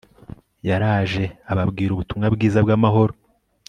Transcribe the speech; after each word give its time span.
yaraje 0.67 1.23
ababwira 1.51 1.89
ubutumwa 1.93 2.27
bwiza 2.35 2.59
bw'amahoro 2.65 3.13